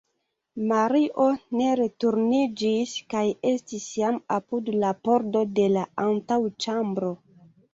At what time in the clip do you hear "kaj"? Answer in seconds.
3.15-3.23